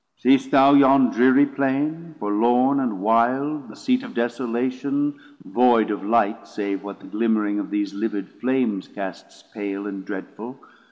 [0.17, 5.13] Seest thou yon dreary Plain, forlorn and wilde, 180 The seat of desolation,
[5.45, 10.59] voyd of light, Save what the glimmering of these livid flames Casts pale and dreadful?